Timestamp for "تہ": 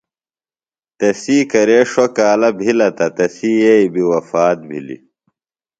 2.97-3.07